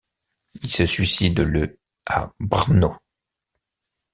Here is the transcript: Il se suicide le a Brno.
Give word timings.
Il 0.63 0.67
se 0.67 0.87
suicide 0.87 1.41
le 1.41 1.77
a 2.07 2.31
Brno. 2.39 2.95